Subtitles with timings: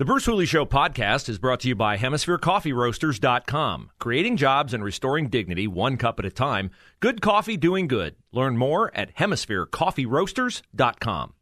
[0.00, 3.90] The Bruce Hooley Show podcast is brought to you by HemisphereCoffeeRoasters.com.
[3.98, 6.70] Creating jobs and restoring dignity one cup at a time.
[7.00, 8.16] Good coffee doing good.
[8.32, 11.34] Learn more at HemisphereCoffeeRoasters.com.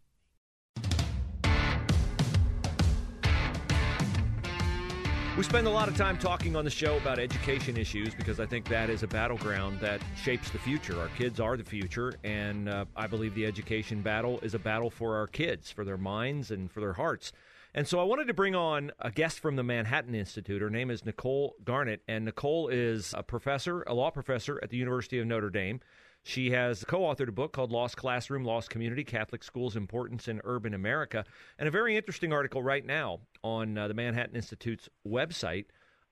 [5.37, 8.47] We spend a lot of time talking on the show about education issues because I
[8.47, 10.99] think that is a battleground that shapes the future.
[10.99, 14.91] Our kids are the future, and uh, I believe the education battle is a battle
[14.91, 17.31] for our kids, for their minds and for their hearts.
[17.79, 20.61] And so I wanted to bring on a guest from the Manhattan Institute.
[20.61, 24.77] Her name is Nicole Garnett, and Nicole is a professor, a law professor at the
[24.77, 25.79] University of Notre Dame.
[26.25, 30.41] She has co authored a book called Lost Classroom, Lost Community Catholic Schools' Importance in
[30.43, 31.25] Urban America,
[31.57, 35.67] and a very interesting article right now on uh, the Manhattan Institute's website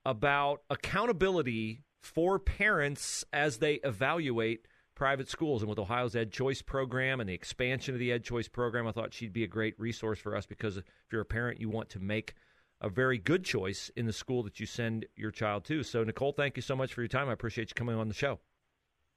[0.04, 5.62] about accountability for parents as they evaluate private schools.
[5.62, 8.92] And with Ohio's Ed Choice program and the expansion of the Ed Choice program, I
[8.92, 11.88] thought she'd be a great resource for us because if you're a parent, you want
[11.90, 12.34] to make
[12.80, 15.82] a very good choice in the school that you send your child to.
[15.82, 17.28] So, Nicole, thank you so much for your time.
[17.28, 18.40] I appreciate you coming on the show.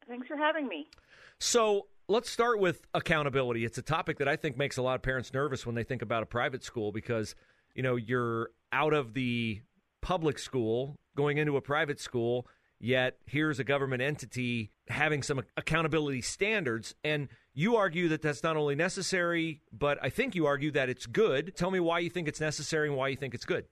[0.08, 0.88] Thanks for having me.
[1.40, 3.66] So, let's start with accountability.
[3.66, 6.02] It's a topic that I think makes a lot of parents nervous when they think
[6.02, 7.36] about a private school because,
[7.76, 9.62] you know, you're out of the
[10.02, 12.48] public school going into a private school
[12.80, 16.96] yet here's a government entity having some accountability standards.
[17.04, 21.06] And you argue that that's not only necessary, but I think you argue that it's
[21.06, 21.56] good.
[21.56, 23.66] Tell me why you think it's necessary and why you think it's good.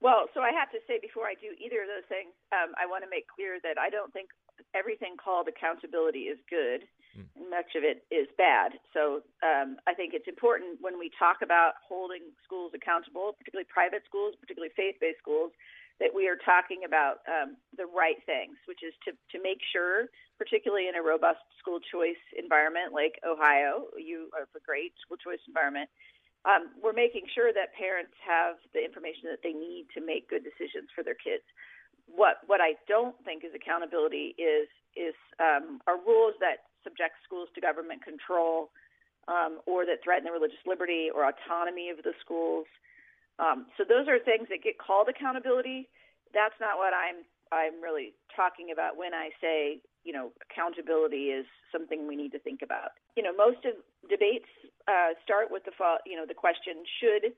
[0.00, 2.90] Well, so I have to say before I do either of those things, um, I
[2.90, 4.30] want to make clear that I don't think
[4.74, 6.90] everything called accountability is good.
[7.14, 7.50] Mm.
[7.50, 8.82] Much of it is bad.
[8.90, 14.02] So um, I think it's important when we talk about holding schools accountable, particularly private
[14.02, 15.54] schools, particularly faith-based schools,
[16.02, 20.10] that we are talking about um, the right things, which is to, to make sure,
[20.34, 25.38] particularly in a robust school choice environment like Ohio, you have a great school choice
[25.46, 25.86] environment.
[26.42, 30.42] Um, we're making sure that parents have the information that they need to make good
[30.42, 31.46] decisions for their kids.
[32.10, 34.66] What what I don't think is accountability is
[34.98, 38.74] is um, are rules that subject schools to government control
[39.30, 42.66] um, or that threaten the religious liberty or autonomy of the schools.
[43.42, 45.90] Um, so those are things that get called accountability.
[46.30, 51.44] That's not what I'm I'm really talking about when I say you know accountability is
[51.74, 52.94] something we need to think about.
[53.18, 53.74] You know, most of
[54.06, 54.48] debates
[54.86, 55.74] uh, start with the
[56.06, 57.34] you know the question: Should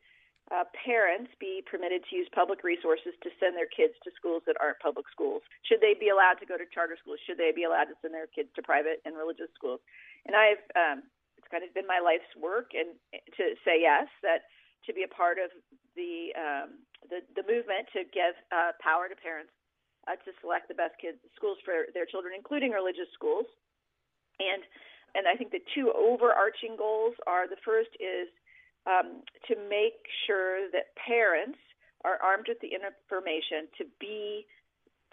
[0.53, 4.61] uh, parents be permitted to use public resources to send their kids to schools that
[4.61, 5.41] aren't public schools?
[5.65, 7.17] Should they be allowed to go to charter schools?
[7.25, 9.81] Should they be allowed to send their kids to private and religious schools?
[10.29, 11.09] And I've um,
[11.41, 12.93] it's kind of been my life's work and
[13.41, 14.45] to say yes that
[14.87, 15.51] to be a part of
[15.97, 19.53] the um, the, the movement to give uh, power to parents
[20.09, 23.47] uh, to select the best kids schools for their children, including religious schools.
[24.41, 24.63] And
[25.15, 28.27] and I think the two overarching goals are the first is
[28.85, 31.59] um, to make sure that parents
[32.05, 34.45] are armed with the information to be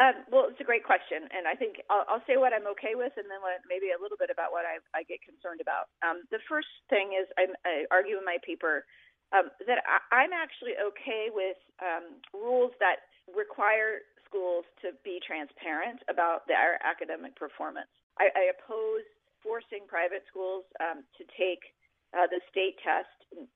[0.00, 2.96] Um, well, it's a great question, and I think I'll, I'll say what I'm okay
[2.96, 5.92] with, and then what, maybe a little bit about what I, I get concerned about.
[6.00, 8.88] Um, the first thing is I, I argue in my paper
[9.32, 16.02] um, that I, I'm actually okay with um, rules that require schools to be transparent
[16.10, 17.90] about their academic performance.
[18.18, 19.06] I, I oppose
[19.42, 21.72] forcing private schools um, to take
[22.14, 23.10] uh, the state test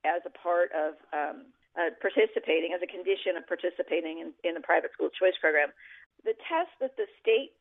[0.07, 4.63] as a part of um, uh, participating, as a condition of participating in, in the
[4.63, 5.75] private school choice program
[6.25, 7.53] the tests that the state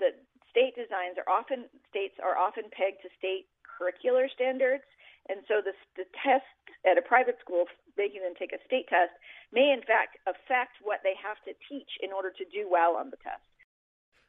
[0.00, 0.16] the
[0.48, 4.82] state designs are often states are often pegged to state curricular standards,
[5.28, 6.44] and so the the test
[6.86, 7.64] at a private school
[7.96, 9.12] making them take a state test
[9.52, 13.10] may in fact affect what they have to teach in order to do well on
[13.10, 13.42] the test.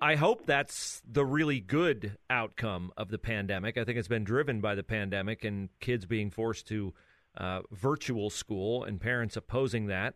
[0.00, 3.76] I hope that's the really good outcome of the pandemic.
[3.76, 6.94] I think it's been driven by the pandemic and kids being forced to
[7.36, 10.14] uh, virtual school and parents opposing that.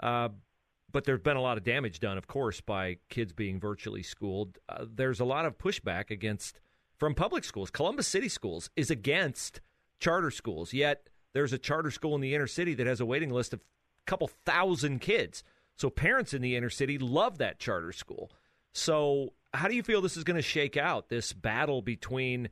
[0.00, 0.30] Uh,
[0.90, 4.58] but there's been a lot of damage done, of course, by kids being virtually schooled.
[4.68, 6.58] Uh, there's a lot of pushback against
[6.96, 7.70] from public schools.
[7.70, 9.60] Columbus City Schools is against
[10.00, 13.30] charter schools, yet there's a charter school in the inner city that has a waiting
[13.30, 13.62] list of a
[14.06, 15.42] couple thousand kids.
[15.74, 18.30] So parents in the inner city love that charter school.
[18.76, 22.50] So how do you feel this is going to shake out this battle between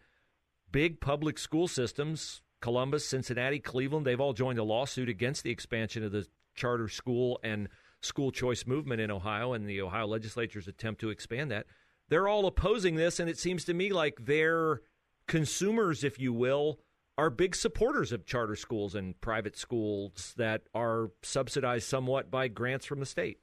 [0.72, 6.02] big public school systems, Columbus, Cincinnati, Cleveland, they've all joined a lawsuit against the expansion
[6.02, 7.68] of the charter school and
[8.00, 11.66] school choice movement in Ohio and the Ohio legislature's attempt to expand that.
[12.08, 14.80] They're all opposing this and it seems to me like they're
[15.28, 16.80] consumers if you will
[17.18, 22.86] are big supporters of charter schools and private schools that are subsidized somewhat by grants
[22.86, 23.40] from the state.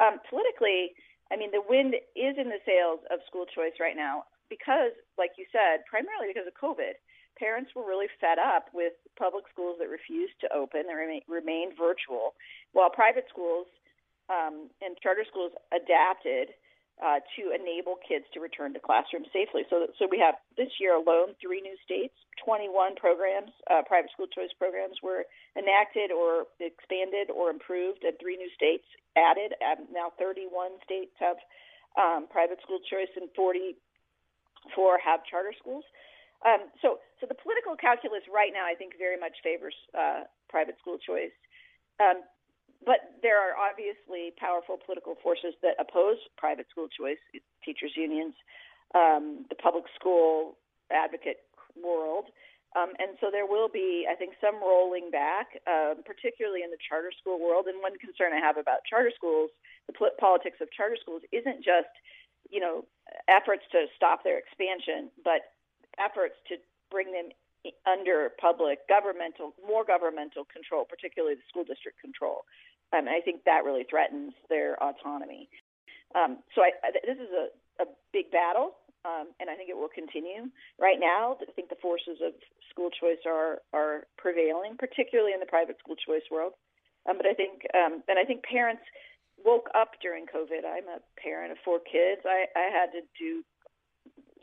[0.00, 0.92] Um, politically,
[1.32, 5.40] I mean, the wind is in the sails of school choice right now because, like
[5.40, 7.00] you said, primarily because of COVID.
[7.40, 11.72] Parents were really fed up with public schools that refused to open and remain, remained
[11.80, 12.36] virtual,
[12.76, 13.64] while private schools
[14.28, 16.52] um, and charter schools adapted
[17.00, 19.62] uh, to enable kids to return to classrooms safely.
[19.70, 24.28] So, so we have this year alone three new states, 21 programs, uh, private school
[24.28, 25.24] choice programs were
[25.56, 28.84] enacted or expanded or improved, and three new states
[29.16, 29.56] added.
[29.90, 31.40] Now 31 states have
[31.96, 33.76] um, private school choice, and 44
[35.04, 35.84] have charter schools.
[36.42, 40.74] Um, so, so the political calculus right now, I think, very much favors uh, private
[40.82, 41.34] school choice.
[42.02, 42.26] Um,
[42.84, 47.18] but there are obviously powerful political forces that oppose private school choice,
[47.64, 48.34] teachers' unions,
[48.94, 50.56] um, the public school
[50.90, 51.38] advocate
[51.80, 52.26] world.
[52.74, 56.80] Um, and so there will be, I think, some rolling back, um, particularly in the
[56.80, 57.66] charter school world.
[57.68, 59.50] And one concern I have about charter schools,
[59.86, 61.92] the politics of charter schools, isn't just,
[62.48, 62.84] you know,
[63.28, 65.52] efforts to stop their expansion, but
[66.00, 66.56] efforts to
[66.90, 67.28] bring them
[67.86, 72.42] under public governmental, more governmental control, particularly the school district control.
[72.92, 75.48] Um, and I think that really threatens their autonomy.
[76.14, 77.48] Um, so I, I, this is a,
[77.82, 78.76] a big battle,
[79.08, 80.52] um, and I think it will continue.
[80.78, 82.36] Right now, I think the forces of
[82.68, 86.52] school choice are are prevailing, particularly in the private school choice world.
[87.08, 88.84] Um, but I think, um, and I think parents
[89.42, 90.62] woke up during COVID.
[90.62, 92.22] I'm a parent of four kids.
[92.22, 93.42] I, I had to do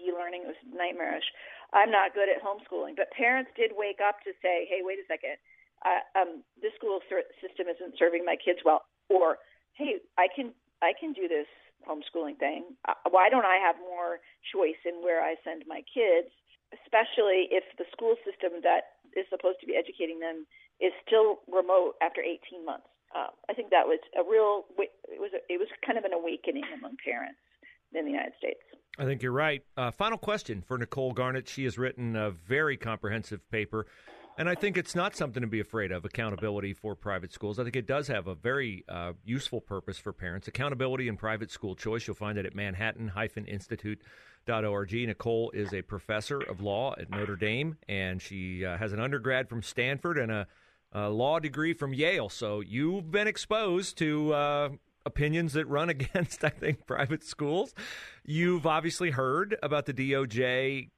[0.01, 1.29] e-learning; it was nightmarish.
[1.71, 5.05] I'm not good at homeschooling, but parents did wake up to say, "Hey, wait a
[5.05, 5.37] second
[5.85, 6.99] uh, um, this school
[7.39, 9.37] system isn't serving my kids well, or
[9.73, 11.47] hey, I can I can do this
[11.87, 12.75] homeschooling thing.
[12.87, 14.19] Uh, why don't I have more
[14.51, 16.27] choice in where I send my kids,
[16.75, 20.45] especially if the school system that is supposed to be educating them
[20.79, 22.87] is still remote after 18 months?
[23.15, 26.13] Uh, I think that was a real it was a, it was kind of an
[26.13, 27.39] awakening among parents
[27.93, 28.61] in the United States.
[28.99, 29.63] I think you're right.
[29.77, 31.47] Uh, final question for Nicole Garnett.
[31.47, 33.87] She has written a very comprehensive paper
[34.37, 37.59] and I think it's not something to be afraid of, accountability for private schools.
[37.59, 40.47] I think it does have a very uh, useful purpose for parents.
[40.47, 44.93] Accountability in private school choice, you'll find it at manhattan-institute.org.
[44.93, 49.49] Nicole is a professor of law at Notre Dame, and she uh, has an undergrad
[49.49, 50.47] from Stanford and a,
[50.93, 52.29] a, law degree from Yale.
[52.29, 54.69] So you've been exposed to uh,
[55.05, 57.75] opinions that run against, I think, private schools.
[58.23, 60.89] You've obviously heard about the DOJ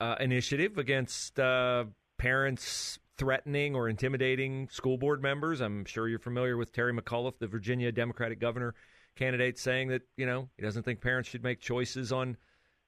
[0.00, 1.84] uh, initiative against uh,
[2.20, 5.62] parents threatening or intimidating school board members.
[5.62, 8.74] I'm sure you're familiar with Terry McAuliffe, the Virginia Democratic governor
[9.16, 12.36] candidate, saying that you know he doesn't think parents should make choices on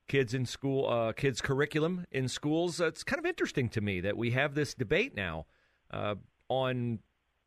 [0.06, 2.78] kids in school, uh, kids' curriculum in schools.
[2.78, 5.46] Uh, it's kind of interesting to me that we have this debate now
[5.90, 6.14] uh,
[6.50, 6.98] on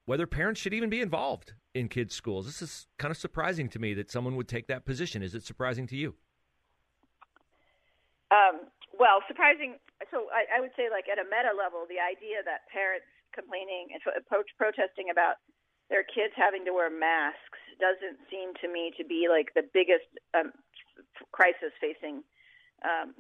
[0.08, 2.48] whether parents should even be involved in kids' schools.
[2.48, 5.22] This is kind of surprising to me that someone would take that position.
[5.22, 6.16] Is it surprising to you?
[8.32, 8.62] Um,
[9.00, 9.78] well, surprising.
[10.12, 13.92] So I, I would say, like at a meta level, the idea that parents complaining
[13.92, 15.44] and pro- protesting about
[15.92, 20.08] their kids having to wear masks doesn't seem to me to be like the biggest
[20.34, 20.56] um,
[21.36, 22.24] crisis facing
[22.82, 23.14] um,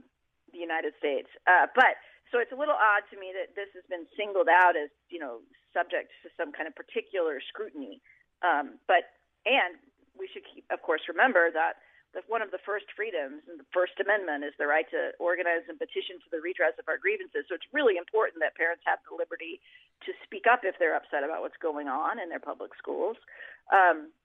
[0.56, 1.28] the United States.
[1.46, 2.00] Uh, but
[2.32, 5.20] so it's a little odd to me that this has been singled out as you
[5.20, 5.44] know
[5.76, 8.00] subject to some kind of particular scrutiny.
[8.42, 9.12] Um, but
[9.46, 9.78] and
[10.18, 11.84] we should keep, of course, remember that
[12.32, 15.76] one of the first freedoms in the First Amendment is the right to organize and
[15.76, 17.44] petition for the redress of our grievances.
[17.52, 19.60] So it's really important that parents have the liberty
[20.08, 23.20] to speak up if they're upset about what's going on in their public schools.
[23.68, 24.16] Um,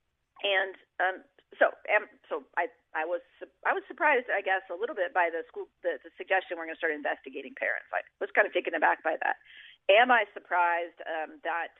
[0.47, 1.17] and um,
[1.59, 3.25] so, um, so I, I was,
[3.67, 6.71] I was surprised, I guess, a little bit by the school, the, the suggestion we're
[6.71, 7.91] going to start investigating parents.
[7.91, 9.43] I was kind of taken aback by that.
[9.91, 11.75] Am I surprised um, that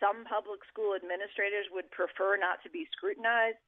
[0.00, 3.60] some public school administrators would prefer not to be scrutinized?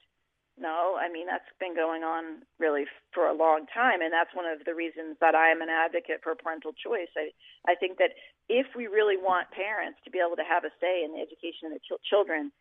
[0.57, 4.49] No, I mean that's been going on really for a long time, and that's one
[4.49, 7.13] of the reasons that I am an advocate for parental choice.
[7.17, 7.31] I
[7.69, 8.17] I think that
[8.49, 11.69] if we really want parents to be able to have a say in the education
[11.69, 12.53] of their ch- children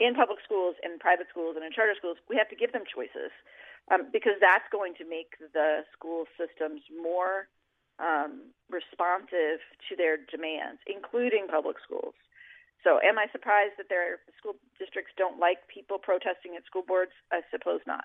[0.00, 2.84] in public schools, in private schools, and in charter schools, we have to give them
[2.84, 3.32] choices
[3.90, 7.48] um, because that's going to make the school systems more
[7.98, 12.14] um, responsive to their demands, including public schools.
[12.82, 17.14] So, am I surprised that their school districts don't like people protesting at school boards?
[17.30, 18.04] I suppose not.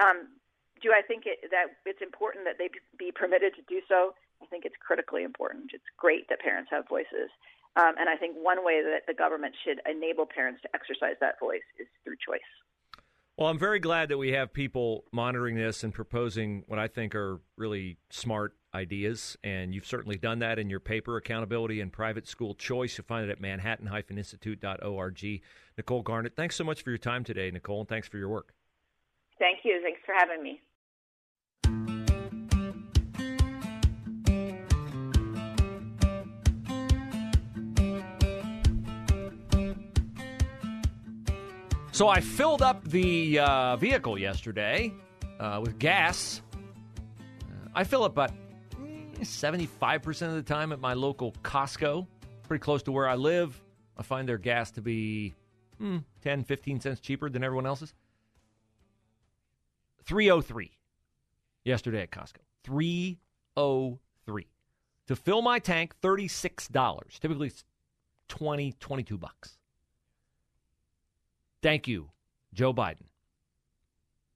[0.00, 0.40] Um,
[0.80, 4.16] do I think it, that it's important that they be permitted to do so?
[4.42, 5.72] I think it's critically important.
[5.72, 7.32] It's great that parents have voices.
[7.76, 11.40] Um, and I think one way that the government should enable parents to exercise that
[11.40, 12.46] voice is through choice.
[13.36, 17.16] Well, I'm very glad that we have people monitoring this and proposing what I think
[17.16, 19.36] are really smart ideas.
[19.42, 22.96] And you've certainly done that in your paper, Accountability and Private School Choice.
[22.96, 25.42] You'll find it at manhattan-institute.org.
[25.76, 28.54] Nicole Garnett, thanks so much for your time today, Nicole, and thanks for your work.
[29.40, 29.80] Thank you.
[29.82, 30.62] Thanks for having me.
[41.94, 44.92] So I filled up the uh, vehicle yesterday
[45.38, 46.42] uh, with gas.
[46.52, 48.32] Uh, I fill up about
[49.20, 52.04] 75% of the time at my local Costco,
[52.48, 53.62] pretty close to where I live.
[53.96, 55.34] I find their gas to be
[55.78, 57.94] hmm, 10, 15 cents cheaper than everyone else's.
[60.02, 60.72] 303
[61.64, 62.38] yesterday at Costco.
[62.64, 64.46] 303.
[65.06, 67.20] To fill my tank, $36.
[67.20, 67.62] Typically it's
[68.30, 69.58] 20, 22 bucks.
[71.64, 72.10] Thank you,
[72.52, 73.06] Joe Biden.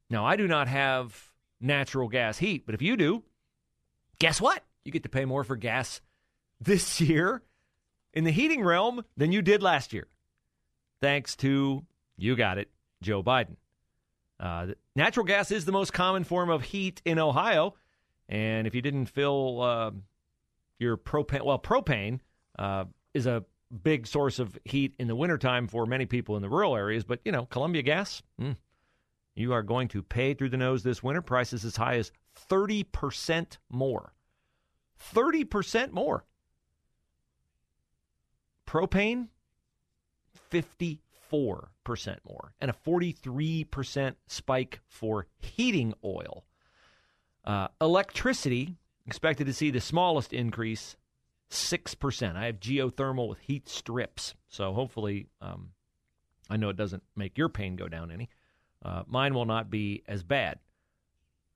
[0.09, 1.31] Now, I do not have
[1.61, 3.23] natural gas heat, but if you do,
[4.19, 4.65] guess what?
[4.83, 6.01] You get to pay more for gas
[6.59, 7.43] this year
[8.15, 10.07] in the heating realm than you did last year.
[11.03, 11.85] Thanks to,
[12.17, 12.71] you got it,
[13.03, 13.57] Joe Biden.
[14.41, 17.75] Uh, natural gas is the most common form of heat in Ohio.
[18.31, 19.91] And if you didn't fill uh,
[20.79, 22.21] your propane, well, propane
[22.59, 23.45] uh, is a
[23.83, 27.05] big source of heat in the wintertime for many people in the rural areas.
[27.05, 28.57] But, you know, Columbia Gas, mm,
[29.35, 31.23] you are going to pay through the nose this winter.
[31.23, 32.13] Prices as high as
[32.51, 34.15] 30% more.
[35.15, 36.25] 30% more.
[38.67, 39.29] Propane,
[40.51, 40.99] 54%
[42.29, 42.53] more.
[42.61, 46.45] And a 43% spike for heating oil.
[47.45, 50.97] Uh, electricity expected to see the smallest increase
[51.51, 52.37] 6%.
[52.37, 54.35] I have geothermal with heat strips.
[54.49, 55.71] So hopefully, um,
[56.51, 58.29] I know it doesn't make your pain go down any.
[58.85, 60.59] Uh, mine will not be as bad.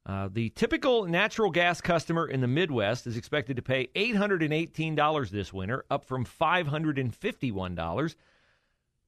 [0.05, 5.53] Uh, the typical natural gas customer in the Midwest is expected to pay $818 this
[5.53, 8.15] winter, up from $551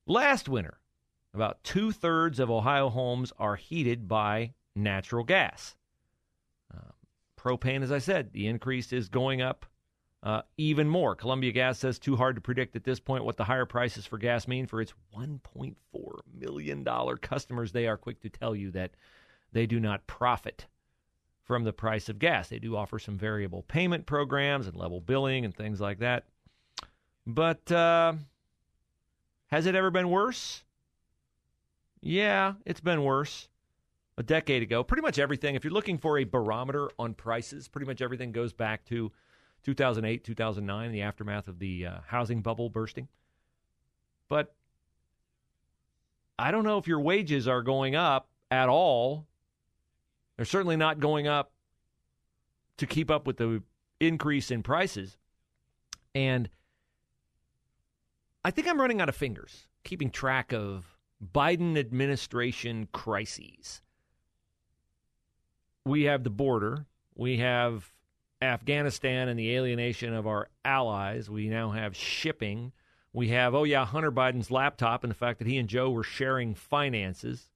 [0.06, 0.78] last winter.
[1.32, 5.74] About two thirds of Ohio homes are heated by natural gas.
[6.72, 6.92] Uh,
[7.36, 9.66] propane, as I said, the increase is going up
[10.24, 11.14] uh, even more.
[11.14, 14.16] Columbia Gas says too hard to predict at this point what the higher prices for
[14.16, 15.74] gas mean for its $1.4
[16.32, 16.84] million
[17.20, 17.72] customers.
[17.72, 18.92] They are quick to tell you that
[19.52, 20.66] they do not profit
[21.42, 22.48] from the price of gas.
[22.48, 26.24] They do offer some variable payment programs and level billing and things like that.
[27.26, 28.14] But uh,
[29.48, 30.64] has it ever been worse?
[32.00, 33.48] Yeah, it's been worse.
[34.16, 37.86] A decade ago, pretty much everything, if you're looking for a barometer on prices, pretty
[37.86, 39.10] much everything goes back to
[39.64, 43.08] 2008, 2009, the aftermath of the uh, housing bubble bursting.
[44.28, 44.54] But
[46.38, 49.26] I don't know if your wages are going up at all.
[50.36, 51.52] They're certainly not going up
[52.76, 53.62] to keep up with the
[54.00, 55.16] increase in prices.
[56.14, 56.48] And
[58.44, 60.96] I think I'm running out of fingers keeping track of
[61.32, 63.80] Biden administration crises.
[65.84, 67.93] We have the border, we have
[68.44, 72.72] Afghanistan and the alienation of our allies, we now have shipping.
[73.12, 76.02] We have, oh, yeah, Hunter Biden's laptop and the fact that he and Joe were
[76.02, 77.50] sharing finances.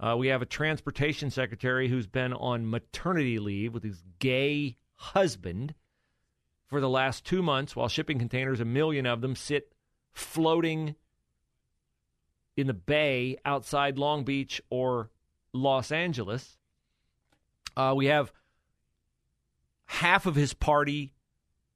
[0.00, 5.74] Uh, we have a transportation secretary who's been on maternity leave with his gay husband
[6.66, 9.72] for the last two months while shipping containers, a million of them, sit
[10.12, 10.94] floating
[12.56, 15.10] in the bay outside Long Beach or
[15.52, 16.58] Los Angeles.
[17.76, 18.32] Uh, we have
[19.88, 21.12] half of his party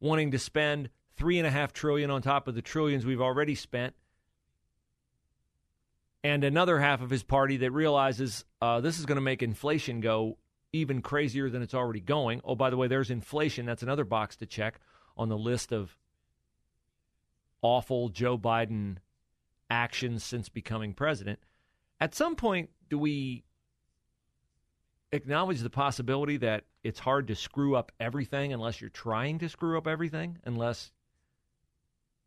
[0.00, 3.54] wanting to spend three and a half trillion on top of the trillions we've already
[3.54, 3.94] spent
[6.24, 10.00] and another half of his party that realizes uh, this is going to make inflation
[10.00, 10.38] go
[10.72, 12.40] even crazier than it's already going.
[12.44, 13.66] Oh, by the way, there's inflation.
[13.66, 14.78] That's another box to check
[15.16, 15.96] on the list of
[17.60, 18.98] awful Joe Biden
[19.68, 21.40] actions since becoming president.
[22.00, 23.44] At some point, do we
[25.12, 29.78] acknowledge the possibility that it's hard to screw up everything unless you're trying to screw
[29.78, 30.90] up everything, unless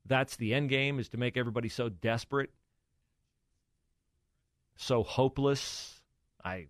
[0.05, 2.51] that's the end game is to make everybody so desperate
[4.75, 6.01] so hopeless.
[6.43, 6.67] I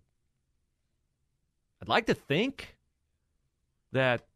[1.82, 2.76] I'd like to think
[3.92, 4.26] that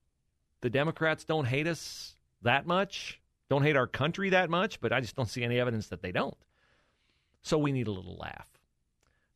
[0.61, 5.01] the Democrats don't hate us that much, don't hate our country that much, but I
[5.01, 6.37] just don't see any evidence that they don't.
[7.43, 8.47] So we need a little laugh.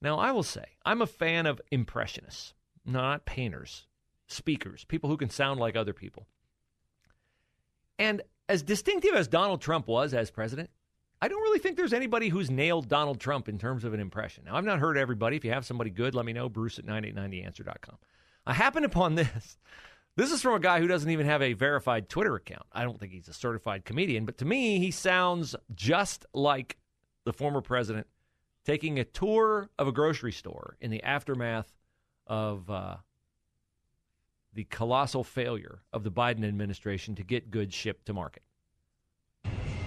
[0.05, 2.53] Now, I will say, I'm a fan of impressionists,
[2.85, 3.87] not painters,
[4.27, 6.27] speakers, people who can sound like other people.
[7.99, 10.69] And as distinctive as Donald Trump was as president,
[11.23, 14.45] I don't really think there's anybody who's nailed Donald Trump in terms of an impression.
[14.45, 15.39] Now, I've not heard everybody.
[15.39, 16.51] If you have somebody good, let me know.
[16.51, 17.97] Bruce at 9890answer.com.
[18.47, 19.57] I happened upon this.
[20.17, 22.67] This is from a guy who doesn't even have a verified Twitter account.
[22.73, 26.77] I don't think he's a certified comedian, but to me, he sounds just like
[27.25, 28.07] the former president
[28.65, 31.73] taking a tour of a grocery store in the aftermath
[32.27, 32.97] of uh,
[34.55, 38.43] the colossal failure of the Biden administration to get goods shipped to market.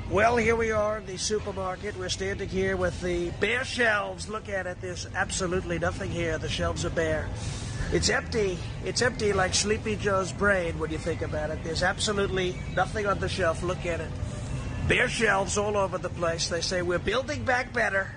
[0.09, 1.97] Well, here we are in the supermarket.
[1.97, 4.29] We're standing here with the bare shelves.
[4.29, 4.79] Look at it.
[4.79, 6.37] There's absolutely nothing here.
[6.37, 7.27] The shelves are bare.
[7.91, 8.57] It's empty.
[8.85, 11.61] It's empty like Sleepy Joe's brain when you think about it.
[11.63, 13.63] There's absolutely nothing on the shelf.
[13.63, 14.09] Look at it.
[14.87, 16.47] Bare shelves all over the place.
[16.47, 18.09] They say we're building back better,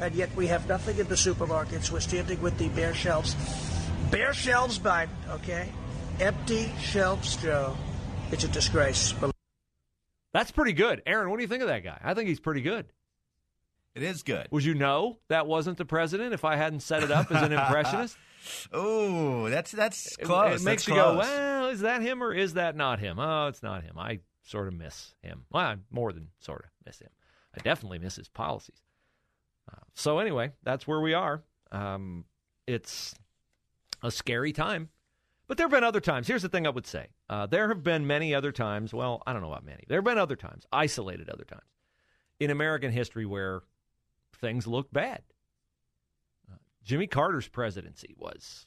[0.00, 1.90] and yet we have nothing in the supermarkets.
[1.90, 3.36] We're standing with the bare shelves.
[4.10, 5.70] Bare shelves, Biden, okay?
[6.20, 7.76] Empty shelves, Joe.
[8.32, 9.14] It's a disgrace.
[10.32, 11.02] That's pretty good.
[11.06, 11.98] Aaron, what do you think of that guy?
[12.02, 12.86] I think he's pretty good.
[13.94, 14.46] It is good.
[14.50, 17.52] Would you know that wasn't the president if I hadn't set it up as an
[17.52, 18.16] impressionist?
[18.72, 20.52] oh, that's that's close.
[20.52, 23.18] It, it makes that's you go, well, is that him or is that not him?
[23.18, 23.98] Oh, it's not him.
[23.98, 25.44] I sort of miss him.
[25.50, 27.10] Well, I more than sort of miss him.
[27.56, 28.82] I definitely miss his policies.
[29.94, 31.42] So anyway, that's where we are.
[31.72, 32.24] Um,
[32.66, 33.14] it's
[34.02, 34.90] a scary time
[35.48, 36.28] but there have been other times.
[36.28, 38.92] Here's the thing I would say uh, there have been many other times.
[38.94, 39.82] Well, I don't know about many.
[39.88, 41.62] There have been other times, isolated other times,
[42.38, 43.62] in American history where
[44.40, 45.22] things look bad.
[46.52, 48.66] Uh, Jimmy Carter's presidency was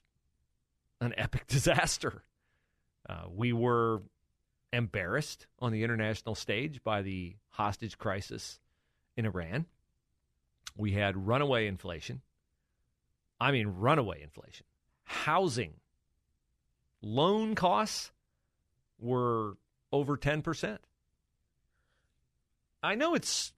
[0.99, 2.23] an epic disaster.
[3.07, 4.01] Uh, we were
[4.73, 8.59] embarrassed on the international stage by the hostage crisis
[9.15, 9.67] in Iran.
[10.75, 12.21] We had runaway inflation.
[13.39, 14.65] I mean, runaway inflation.
[15.03, 15.73] Housing
[17.01, 18.11] loan costs
[18.99, 19.57] were
[19.91, 20.77] over 10%.
[22.83, 23.53] I know it's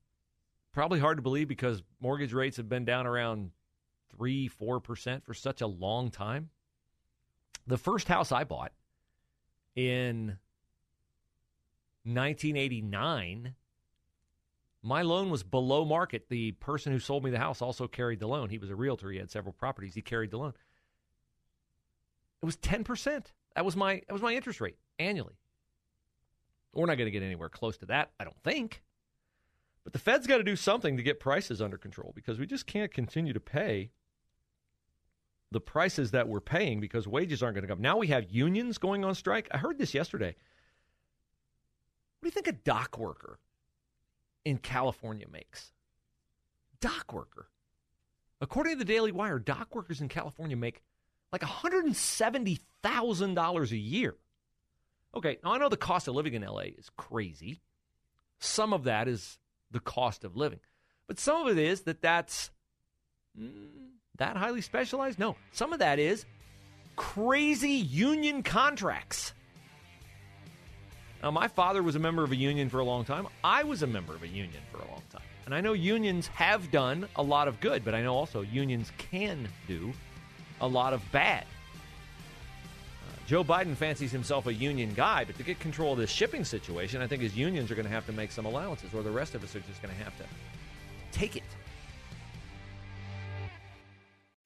[0.72, 3.52] probably hard to believe because mortgage rates have been down around
[4.18, 6.50] 3 4% for such a long time.
[7.66, 8.74] The first house I bought
[9.76, 10.38] in
[12.04, 13.56] 1989
[14.84, 16.28] my loan was below market.
[16.30, 18.50] The person who sold me the house also carried the loan.
[18.50, 19.10] He was a realtor.
[19.10, 19.96] He had several properties.
[19.96, 20.54] He carried the loan.
[22.42, 23.26] It was 10%.
[23.56, 25.38] That was my that was my interest rate annually.
[26.74, 28.84] We're not going to get anywhere close to that, I don't think.
[29.84, 32.66] But the Fed's got to do something to get prices under control because we just
[32.66, 33.92] can't continue to pay
[35.52, 37.82] the prices that we're paying because wages aren't going to come.
[37.82, 39.48] Now we have unions going on strike.
[39.52, 40.36] I heard this yesterday.
[42.20, 43.40] What do you think a dock worker
[44.46, 45.72] in California makes?
[46.80, 47.50] Dock worker.
[48.42, 50.82] According to the Daily Wire, dock workers in California make
[51.32, 54.16] like $170,000 a year.
[55.16, 57.62] Okay, now I know the cost of living in LA is crazy.
[58.40, 59.38] Some of that is
[59.72, 60.60] the cost of living.
[61.08, 62.50] But some of it is that that's
[63.40, 63.68] mm,
[64.18, 65.20] that highly specialized?
[65.20, 65.36] No.
[65.52, 66.26] Some of that is
[66.96, 69.34] crazy union contracts.
[71.24, 73.28] Now, my father was a member of a union for a long time.
[73.46, 75.22] I was a member of a union for a long time.
[75.46, 78.92] And I know unions have done a lot of good, but I know also unions
[78.98, 79.94] can do
[80.60, 81.46] a lot of bad.
[81.46, 86.44] Uh, Joe Biden fancies himself a union guy, but to get control of this shipping
[86.44, 89.10] situation, I think his unions are going to have to make some allowances, or the
[89.10, 90.26] rest of us are just going to have to
[91.14, 91.44] take it.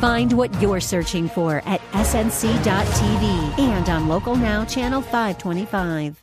[0.00, 6.16] Find what you're searching for at snc.tv and on Local Now, Channel 525.